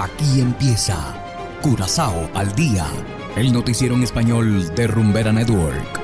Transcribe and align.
Aquí 0.00 0.40
empieza 0.40 0.96
Curazao 1.60 2.30
al 2.32 2.54
día, 2.54 2.86
el 3.34 3.52
noticiero 3.52 3.96
en 3.96 4.04
español 4.04 4.72
de 4.76 4.86
Rumbera 4.86 5.32
Network. 5.32 6.00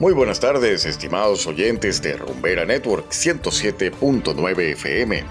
Muy 0.00 0.12
buenas 0.12 0.40
tardes, 0.40 0.86
estimados 0.86 1.46
oyentes 1.46 2.02
de 2.02 2.16
Rumbera 2.16 2.64
Network 2.64 3.10
107.9 3.10 4.72
FM. 4.72 5.22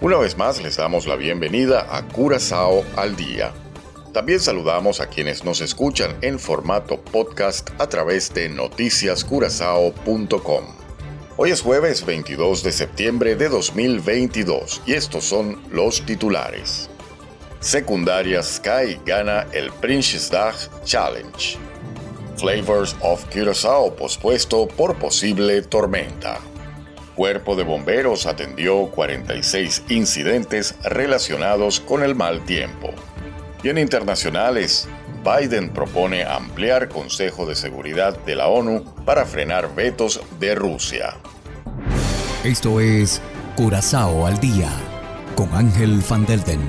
Una 0.00 0.16
vez 0.16 0.36
más 0.36 0.60
les 0.60 0.76
damos 0.76 1.06
la 1.06 1.14
bienvenida 1.14 1.86
a 1.88 2.02
Curazao 2.08 2.84
al 2.96 3.14
día 3.14 3.52
también 4.12 4.40
saludamos 4.40 5.00
a 5.00 5.06
quienes 5.06 5.44
nos 5.44 5.60
escuchan 5.60 6.16
en 6.20 6.38
formato 6.38 7.00
podcast 7.00 7.70
a 7.78 7.88
través 7.88 8.32
de 8.34 8.50
noticiascurazao.com. 8.50 10.64
Hoy 11.38 11.50
es 11.50 11.62
jueves 11.62 12.04
22 12.04 12.62
de 12.62 12.72
septiembre 12.72 13.36
de 13.36 13.48
2022 13.48 14.82
y 14.86 14.92
estos 14.92 15.24
son 15.24 15.62
los 15.70 16.04
titulares. 16.04 16.90
Secundaria 17.60 18.42
Sky 18.42 19.00
gana 19.06 19.46
el 19.52 19.72
Princesdag 19.72 20.54
Challenge. 20.84 21.56
Flavors 22.36 22.94
of 23.00 23.24
Curaçao 23.32 23.96
pospuesto 23.96 24.68
por 24.68 24.98
posible 24.98 25.62
tormenta. 25.62 26.38
Cuerpo 27.14 27.56
de 27.56 27.62
Bomberos 27.62 28.26
atendió 28.26 28.90
46 28.90 29.84
incidentes 29.88 30.74
relacionados 30.82 31.80
con 31.80 32.02
el 32.02 32.14
mal 32.14 32.44
tiempo. 32.44 32.92
Y 33.62 33.68
en 33.68 33.78
internacionales, 33.78 34.88
Biden 35.24 35.70
propone 35.70 36.24
ampliar 36.24 36.88
Consejo 36.88 37.46
de 37.46 37.54
Seguridad 37.54 38.18
de 38.24 38.34
la 38.34 38.48
ONU 38.48 38.84
para 39.04 39.24
frenar 39.24 39.72
vetos 39.74 40.20
de 40.40 40.56
Rusia. 40.56 41.16
Esto 42.42 42.80
es 42.80 43.22
Curazao 43.54 44.26
al 44.26 44.40
Día 44.40 44.68
con 45.36 45.54
Ángel 45.54 46.02
Van 46.08 46.26
Delden. 46.26 46.60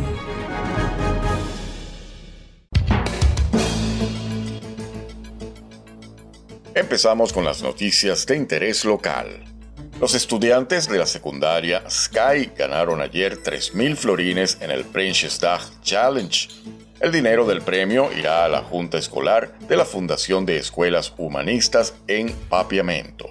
Empezamos 6.76 7.34
con 7.34 7.44
las 7.44 7.64
noticias 7.64 8.26
de 8.28 8.38
interés 8.38 8.86
local. 8.86 9.46
Los 10.00 10.16
estudiantes 10.16 10.90
de 10.90 10.98
la 10.98 11.06
secundaria 11.06 11.84
Sky 11.90 12.52
ganaron 12.58 13.00
ayer 13.02 13.42
3.000 13.42 13.96
florines 13.96 14.58
en 14.60 14.70
el 14.70 14.84
Princesdag 14.84 15.62
Challenge, 15.82 16.50
el 17.04 17.12
dinero 17.12 17.46
del 17.46 17.62
premio 17.62 18.10
irá 18.18 18.46
a 18.46 18.48
la 18.48 18.62
Junta 18.62 18.98
Escolar 18.98 19.60
de 19.68 19.76
la 19.76 19.84
Fundación 19.84 20.46
de 20.46 20.56
Escuelas 20.56 21.14
Humanistas 21.18 21.96
en 22.08 22.32
Papiamento. 22.48 23.30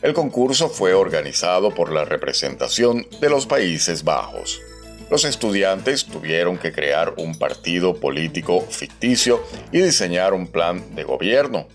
El 0.00 0.14
concurso 0.14 0.70
fue 0.70 0.94
organizado 0.94 1.74
por 1.74 1.92
la 1.92 2.06
representación 2.06 3.06
de 3.20 3.28
los 3.28 3.44
Países 3.44 4.04
Bajos. 4.04 4.62
Los 5.10 5.26
estudiantes 5.26 6.06
tuvieron 6.06 6.56
que 6.56 6.72
crear 6.72 7.12
un 7.18 7.34
partido 7.34 7.94
político 8.00 8.62
ficticio 8.62 9.44
y 9.70 9.82
diseñar 9.82 10.32
un 10.32 10.46
plan 10.46 10.94
de 10.94 11.04
gobierno. 11.04 11.68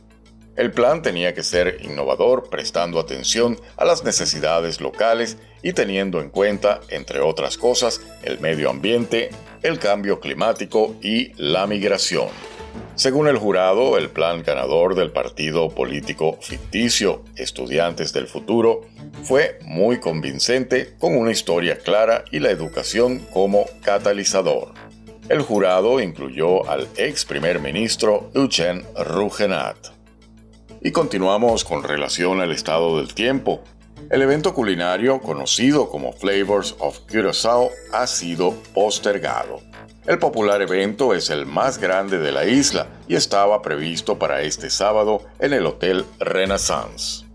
El 0.56 0.72
plan 0.72 1.04
tenía 1.04 1.36
que 1.36 1.44
ser 1.44 1.78
innovador, 1.84 2.50
prestando 2.50 3.00
atención 3.00 3.62
a 3.78 3.86
las 3.86 4.04
necesidades 4.04 4.82
locales 4.82 5.38
y 5.62 5.74
teniendo 5.74 6.22
en 6.22 6.32
cuenta, 6.32 6.82
entre 6.90 7.20
otras 7.20 7.56
cosas, 7.56 8.02
el 8.24 8.40
medio 8.40 8.72
ambiente, 8.72 9.30
el 9.64 9.80
cambio 9.80 10.20
climático 10.20 10.96
y 11.02 11.32
la 11.36 11.68
migración. 11.68 12.28
Según 12.96 13.28
el 13.28 13.38
jurado, 13.38 13.98
el 13.98 14.10
plan 14.10 14.44
ganador 14.44 14.94
del 14.94 15.12
partido 15.12 15.70
político 15.70 16.38
ficticio 16.42 17.24
Estudiantes 17.38 18.12
del 18.12 18.28
Futuro 18.28 18.82
fue 19.24 19.58
muy 19.64 20.00
convincente 20.00 20.96
con 21.00 21.16
una 21.16 21.32
historia 21.32 21.78
clara 21.78 22.26
y 22.30 22.40
la 22.40 22.52
educación 22.52 23.20
como 23.32 23.66
catalizador. 23.84 24.74
El 25.30 25.42
jurado 25.42 26.02
incluyó 26.02 26.70
al 26.70 26.88
ex 26.98 27.24
primer 27.24 27.60
ministro 27.60 28.32
Eugene 28.34 28.84
Rugenat. 28.98 29.78
Y 30.82 30.92
continuamos 30.92 31.64
con 31.64 31.84
relación 31.84 32.42
al 32.42 32.52
estado 32.52 32.98
del 32.98 33.14
tiempo. 33.14 33.64
El 34.10 34.22
evento 34.22 34.54
culinario, 34.54 35.20
conocido 35.20 35.90
como 35.90 36.14
Flavors 36.14 36.76
of 36.80 37.00
Curaçao, 37.08 37.70
ha 37.92 38.08
sido 38.08 38.56
postergado. 38.74 39.62
El 40.08 40.18
popular 40.18 40.62
evento 40.62 41.14
es 41.14 41.30
el 41.30 41.46
más 41.46 41.78
grande 41.78 42.18
de 42.18 42.32
la 42.32 42.46
isla 42.46 42.88
y 43.08 43.16
estaba 43.16 43.62
previsto 43.62 44.18
para 44.18 44.42
este 44.42 44.70
sábado 44.70 45.22
en 45.40 45.54
el 45.54 45.66
Hotel 45.68 46.06
Renaissance. 46.20 47.26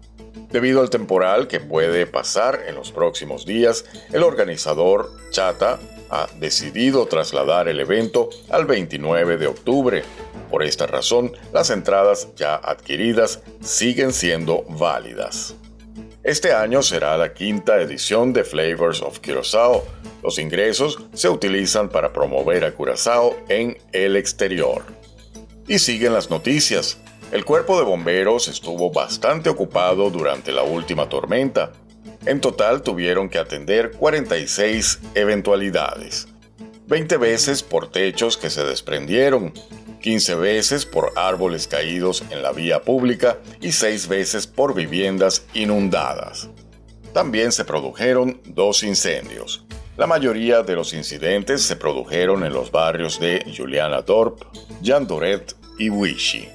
Debido 0.51 0.81
al 0.81 0.91
temporal 0.91 1.47
que 1.47 1.61
puede 1.61 2.07
pasar 2.07 2.63
en 2.67 2.75
los 2.75 2.91
próximos 2.91 3.47
días, 3.47 3.85
el 4.13 4.23
organizador, 4.23 5.11
Chata, 5.31 5.79
ha 6.11 6.27
decidido 6.39 7.07
trasladar 7.07 7.69
el 7.69 7.81
evento 7.81 8.31
al 8.51 8.67
29 8.67 9.37
de 9.37 9.47
octubre, 9.47 10.03
por 10.51 10.63
esta 10.63 10.87
razón, 10.87 11.33
las 11.53 11.71
entradas 11.71 12.29
ya 12.37 12.55
adquiridas 12.55 13.41
siguen 13.61 14.13
siendo 14.13 14.65
válidas. 14.69 15.57
Este 16.25 16.55
año 16.55 16.83
será 16.83 17.19
la 17.19 17.35
quinta 17.35 17.79
edición 17.83 18.33
de 18.33 18.45
Flavors 18.45 19.03
of 19.03 19.21
Curaçao. 19.21 19.85
Los 20.23 20.39
ingresos 20.39 20.99
se 21.13 21.29
utilizan 21.29 21.91
para 21.91 22.15
promover 22.15 22.65
a 22.65 22.73
Curazao 22.73 23.37
en 23.51 23.77
el 23.93 24.17
exterior. 24.17 24.85
Y 25.69 25.81
siguen 25.81 26.15
las 26.15 26.31
noticias. 26.31 26.97
El 27.31 27.45
cuerpo 27.45 27.77
de 27.77 27.85
bomberos 27.85 28.49
estuvo 28.49 28.91
bastante 28.91 29.51
ocupado 29.51 30.09
durante 30.09 30.51
la 30.51 30.63
última 30.63 31.11
tormenta. 31.11 31.73
En 32.25 32.41
total 32.41 32.81
tuvieron 32.81 33.29
que 33.29 33.37
atender 33.37 33.91
46 33.91 35.01
eventualidades. 35.15 36.29
20 36.87 37.19
veces 37.19 37.63
por 37.63 37.91
techos 37.91 38.39
que 38.39 38.49
se 38.49 38.65
desprendieron, 38.65 39.53
15 40.05 40.35
veces 40.35 40.85
por 40.85 41.15
árboles 41.17 41.67
caídos 41.67 42.25
en 42.29 42.43
la 42.43 42.53
vía 42.53 42.83
pública 42.83 43.39
y 43.63 43.73
6 43.73 44.09
veces 44.09 44.47
por 44.47 44.75
viviendas 44.75 45.47
inundadas. 45.55 46.51
También 47.15 47.53
se 47.53 47.65
produjeron 47.65 48.39
dos 48.45 48.83
incendios. 48.83 49.65
La 49.97 50.07
mayoría 50.07 50.63
de 50.63 50.75
los 50.75 50.93
incidentes 50.93 51.63
se 51.63 51.77
produjeron 51.77 52.45
en 52.45 52.53
los 52.53 52.71
barrios 52.71 53.19
de 53.19 53.51
Juliana 53.57 54.03
Dorp, 54.03 54.43
Doret 54.83 55.57
y 55.79 55.89
Wishy. 55.89 56.51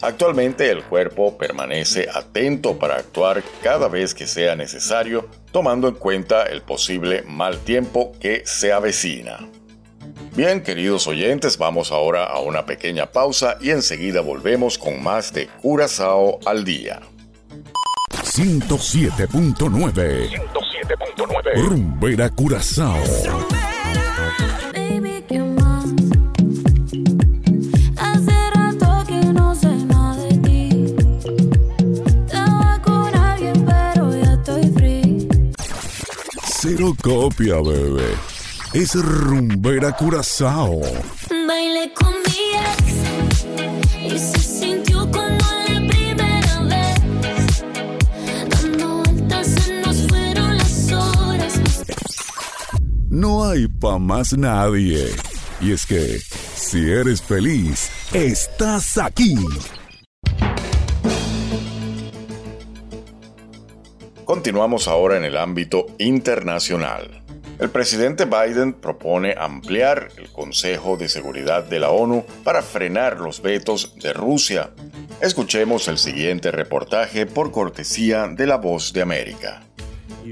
Actualmente 0.00 0.70
el 0.70 0.82
cuerpo 0.82 1.36
permanece 1.36 2.08
atento 2.10 2.78
para 2.78 2.96
actuar 2.96 3.42
cada 3.62 3.88
vez 3.88 4.14
que 4.14 4.26
sea 4.26 4.56
necesario, 4.56 5.28
tomando 5.52 5.88
en 5.88 5.96
cuenta 5.96 6.44
el 6.44 6.62
posible 6.62 7.22
mal 7.26 7.58
tiempo 7.58 8.12
que 8.18 8.44
se 8.46 8.72
avecina. 8.72 9.46
Bien, 10.38 10.62
queridos 10.62 11.08
oyentes, 11.08 11.58
vamos 11.58 11.90
ahora 11.90 12.26
a 12.26 12.38
una 12.38 12.64
pequeña 12.64 13.06
pausa 13.06 13.58
y 13.60 13.70
enseguida 13.70 14.20
volvemos 14.20 14.78
con 14.78 15.02
más 15.02 15.32
de 15.32 15.48
Curazao 15.48 16.38
al 16.46 16.64
día. 16.64 17.00
107.9 18.22 19.56
107.9 19.58 21.54
Rumbera 21.56 22.30
Curazao. 22.30 23.02
Cero 36.60 36.94
copia, 37.02 37.56
bebé 37.56 38.37
es 38.72 38.94
Rumbera 38.94 39.92
Curazao. 39.92 40.80
Bailé 41.46 41.92
con 41.94 42.12
mi 42.12 42.52
ex 42.54 44.14
y 44.14 44.18
se 44.18 44.38
sintió 44.38 45.10
como 45.10 45.28
la 45.28 45.86
primera 45.88 46.60
vez. 46.62 47.62
Dando 48.50 48.98
vueltas 48.98 49.46
se 49.46 49.80
nos 49.80 49.96
fueron 50.08 50.56
las 50.58 50.92
horas. 50.92 51.60
No 53.08 53.48
hay 53.48 53.68
pa' 53.68 53.98
más 53.98 54.36
nadie. 54.36 55.06
Y 55.60 55.72
es 55.72 55.86
que, 55.86 56.20
si 56.54 56.90
eres 56.90 57.20
feliz, 57.22 57.90
estás 58.12 58.98
aquí. 58.98 59.36
Continuamos 64.24 64.86
ahora 64.86 65.16
en 65.16 65.24
el 65.24 65.36
ámbito 65.36 65.86
internacional. 65.98 67.17
El 67.58 67.70
presidente 67.70 68.24
Biden 68.24 68.72
propone 68.72 69.34
ampliar 69.36 70.10
el 70.16 70.30
Consejo 70.30 70.96
de 70.96 71.08
Seguridad 71.08 71.64
de 71.64 71.80
la 71.80 71.90
ONU 71.90 72.24
para 72.44 72.62
frenar 72.62 73.18
los 73.18 73.42
vetos 73.42 73.96
de 73.96 74.12
Rusia. 74.12 74.70
Escuchemos 75.20 75.88
el 75.88 75.98
siguiente 75.98 76.52
reportaje 76.52 77.26
por 77.26 77.50
cortesía 77.50 78.28
de 78.28 78.46
La 78.46 78.58
Voz 78.58 78.92
de 78.92 79.02
América. 79.02 79.62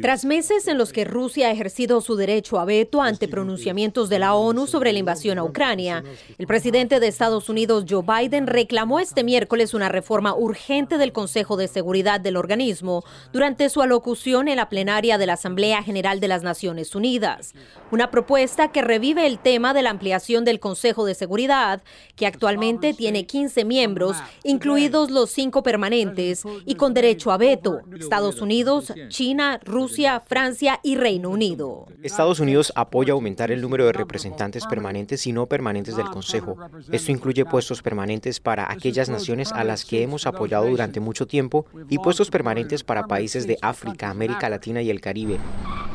Tras 0.03 0.25
meses 0.25 0.69
en 0.69 0.79
los 0.79 0.93
que 0.93 1.05
Rusia 1.05 1.49
ha 1.49 1.51
ejercido 1.51 2.01
su 2.01 2.17
derecho 2.17 2.59
a 2.59 2.65
veto 2.65 3.03
ante 3.03 3.29
pronunciamientos 3.29 4.09
de 4.09 4.19
la 4.19 4.35
ONU 4.35 4.67
sobre 4.67 4.93
la 4.93 4.99
invasión 4.99 5.39
a 5.39 5.45
Ucrania, 5.45 6.03
el 6.39 6.47
presidente 6.47 7.01
de 7.01 7.09
Estados 7.09 7.49
Unidos, 7.49 7.85
Joe 7.89 8.03
Biden, 8.03 8.47
reclamó 8.47 9.01
este 9.01 9.25
miércoles 9.25 9.75
una 9.75 9.89
reforma 9.89 10.35
urgente 10.35 10.99
del 10.99 11.13
Consejo 11.13 11.57
de 11.57 11.69
Seguridad 11.69 12.21
del 12.21 12.37
organismo 12.37 13.05
durante 13.33 13.69
su 13.69 13.83
alocución 13.83 14.49
en 14.49 14.57
la 14.57 14.69
plenaria 14.69 15.19
de 15.19 15.27
la 15.27 15.35
Asamblea 15.35 15.83
General 15.83 16.21
de 16.21 16.29
las 16.29 16.43
Naciones 16.43 16.95
Unidas. 16.95 17.55
Una 17.91 18.11
propuesta 18.11 18.73
que 18.73 18.83
revive 18.83 19.27
el 19.27 19.39
tema 19.39 19.75
de 19.75 19.83
la 19.83 19.91
ampliación 19.91 20.45
del 20.45 20.61
Consejo 20.61 21.05
de 21.05 21.15
Seguridad, 21.15 21.83
que 22.17 22.27
actualmente 22.27 22.95
tiene 22.95 23.27
15 23.27 23.65
miembros, 23.65 24.17
incluidos 24.43 25.11
los 25.11 25.31
cinco 25.31 25.63
permanentes, 25.63 26.43
y 26.65 26.75
con 26.75 26.95
derecho 26.95 27.31
a 27.31 27.37
veto, 27.37 27.81
Estados 27.99 28.41
Unidos, 28.41 28.93
China, 29.09 29.61
Rusia, 29.65 29.86
Francia 30.27 30.81
y 30.83 30.97
Reino 30.97 31.31
Unido. 31.31 31.87
Estados 32.03 32.41
Unidos 32.41 32.73
apoya 32.75 33.12
aumentar 33.12 33.50
el 33.50 33.61
número 33.61 33.87
de 33.87 33.93
representantes 33.93 34.67
permanentes 34.67 35.27
y 35.27 35.33
no 35.33 35.47
permanentes 35.47 35.97
del 35.97 36.11
Consejo. 36.11 36.56
Esto 36.91 37.12
incluye 37.12 37.44
puestos 37.44 37.83
permanentes 37.83 38.41
para 38.41 38.71
aquellas 38.71 39.09
naciones 39.09 39.53
a 39.53 39.65
las 39.65 39.85
que 39.85 40.03
hemos 40.03 40.27
apoyado 40.27 40.67
durante 40.67 41.00
mucho 41.00 41.27
tiempo 41.27 41.67
y 41.88 41.99
puestos 41.99 42.31
permanentes 42.31 42.85
para 42.85 43.06
países 43.06 43.47
de 43.47 43.59
África, 43.62 44.11
América 44.11 44.49
Latina 44.49 44.83
y 44.83 44.91
el 44.91 45.00
Caribe. 45.00 45.38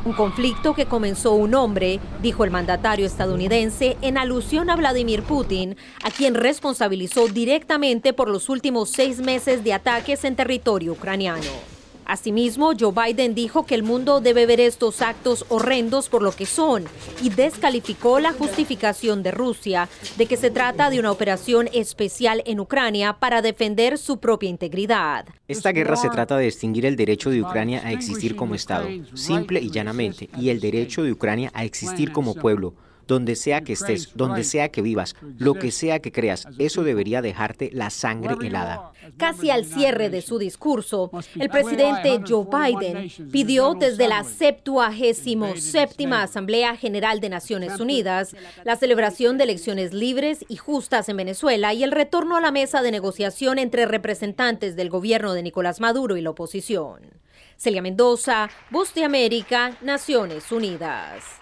Un 0.04 0.14
conflicto 0.14 0.74
que 0.74 0.86
comenzó 0.86 1.34
un 1.34 1.54
hombre, 1.54 2.00
dijo 2.20 2.44
el 2.44 2.50
mandatario 2.50 3.06
estadounidense, 3.06 3.96
en 4.02 4.18
alusión 4.18 4.68
a 4.68 4.76
Vladimir 4.76 5.22
Putin, 5.22 5.76
a 6.02 6.10
quien 6.10 6.34
responsabilizó 6.34 7.28
directamente 7.28 8.12
por 8.12 8.28
los 8.28 8.48
últimos 8.48 8.90
seis 8.90 9.20
meses 9.20 9.62
de 9.62 9.72
ataques 9.72 10.24
en 10.24 10.34
territorio 10.34 10.92
ucraniano. 10.92 11.71
Asimismo, 12.04 12.72
Joe 12.78 12.92
Biden 12.92 13.34
dijo 13.34 13.64
que 13.64 13.74
el 13.74 13.82
mundo 13.82 14.20
debe 14.20 14.46
ver 14.46 14.60
estos 14.60 15.02
actos 15.02 15.44
horrendos 15.48 16.08
por 16.08 16.22
lo 16.22 16.32
que 16.32 16.46
son 16.46 16.84
y 17.22 17.30
descalificó 17.30 18.20
la 18.20 18.32
justificación 18.32 19.22
de 19.22 19.30
Rusia 19.30 19.88
de 20.16 20.26
que 20.26 20.36
se 20.36 20.50
trata 20.50 20.90
de 20.90 20.98
una 20.98 21.10
operación 21.10 21.68
especial 21.72 22.42
en 22.46 22.60
Ucrania 22.60 23.14
para 23.14 23.42
defender 23.42 23.98
su 23.98 24.18
propia 24.18 24.48
integridad. 24.48 25.26
Esta 25.48 25.72
guerra 25.72 25.96
se 25.96 26.10
trata 26.10 26.36
de 26.36 26.48
extinguir 26.48 26.86
el 26.86 26.96
derecho 26.96 27.30
de 27.30 27.42
Ucrania 27.42 27.82
a 27.84 27.92
existir 27.92 28.36
como 28.36 28.54
Estado, 28.54 28.88
simple 29.14 29.60
y 29.60 29.70
llanamente, 29.70 30.28
y 30.38 30.50
el 30.50 30.60
derecho 30.60 31.02
de 31.02 31.12
Ucrania 31.12 31.50
a 31.54 31.64
existir 31.64 32.12
como 32.12 32.34
pueblo 32.34 32.74
donde 33.06 33.36
sea 33.36 33.62
que 33.62 33.72
estés, 33.72 34.10
donde 34.14 34.44
sea 34.44 34.70
que 34.70 34.82
vivas, 34.82 35.14
lo 35.38 35.54
que 35.54 35.70
sea 35.70 36.00
que 36.00 36.12
creas, 36.12 36.46
eso 36.58 36.82
debería 36.82 37.22
dejarte 37.22 37.70
la 37.72 37.90
sangre 37.90 38.34
helada. 38.46 38.92
Casi 39.16 39.50
al 39.50 39.64
cierre 39.64 40.10
de 40.10 40.22
su 40.22 40.38
discurso, 40.38 41.10
el 41.34 41.48
presidente 41.48 42.20
Joe 42.26 42.46
Biden 42.46 43.10
pidió 43.30 43.74
desde 43.74 44.08
la 44.08 44.24
77 44.24 46.06
Asamblea 46.12 46.76
General 46.76 47.20
de 47.20 47.28
Naciones 47.28 47.80
Unidas 47.80 48.34
la 48.64 48.76
celebración 48.76 49.38
de 49.38 49.44
elecciones 49.44 49.92
libres 49.92 50.44
y 50.48 50.56
justas 50.56 51.08
en 51.08 51.16
Venezuela 51.16 51.74
y 51.74 51.82
el 51.82 51.92
retorno 51.92 52.36
a 52.36 52.40
la 52.40 52.52
mesa 52.52 52.82
de 52.82 52.90
negociación 52.90 53.58
entre 53.58 53.86
representantes 53.86 54.76
del 54.76 54.90
gobierno 54.90 55.32
de 55.34 55.42
Nicolás 55.42 55.80
Maduro 55.80 56.16
y 56.16 56.22
la 56.22 56.30
oposición. 56.30 57.00
Celia 57.56 57.82
Mendoza, 57.82 58.50
Voz 58.70 58.94
de 58.94 59.04
América, 59.04 59.76
Naciones 59.82 60.50
Unidas. 60.50 61.41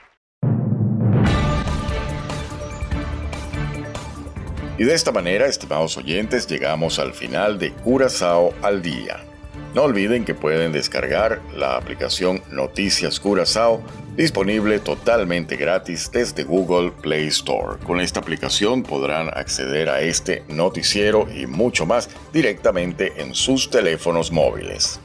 Y 4.81 4.85
de 4.85 4.95
esta 4.95 5.13
manera, 5.13 5.45
estimados 5.45 5.99
oyentes, 5.99 6.47
llegamos 6.47 6.99
al 6.99 7.13
final 7.13 7.59
de 7.59 7.71
Curazao 7.71 8.55
al 8.63 8.81
Día. 8.81 9.19
No 9.75 9.83
olviden 9.83 10.25
que 10.25 10.35
pueden 10.35 10.73
descargar 10.73 11.43
la 11.55 11.77
aplicación 11.77 12.43
Noticias 12.51 13.21
Curazao, 13.21 13.83
disponible 14.17 14.79
totalmente 14.79 15.57
gratis 15.57 16.11
desde 16.11 16.45
Google 16.45 16.93
Play 16.93 17.27
Store. 17.27 17.79
Con 17.85 18.01
esta 18.01 18.21
aplicación 18.21 18.83
podrán 18.83 19.29
acceder 19.29 19.91
a 19.91 20.01
este 20.01 20.45
noticiero 20.49 21.29
y 21.31 21.47
mucho 21.47 21.85
más 21.85 22.09
directamente 22.33 23.13
en 23.19 23.35
sus 23.35 23.69
teléfonos 23.69 24.33
móviles. 24.33 24.99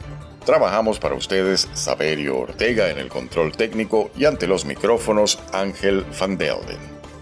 Trabajamos 0.45 0.99
para 0.99 1.15
ustedes 1.15 1.67
Saberio 1.73 2.37
Ortega 2.37 2.91
en 2.91 2.97
el 2.97 3.09
control 3.09 3.51
técnico 3.51 4.09
y 4.15 4.23
ante 4.23 4.47
los 4.47 4.63
micrófonos 4.63 5.37
Ángel 5.51 6.05
Van 6.17 6.37
Delden. 6.37 6.95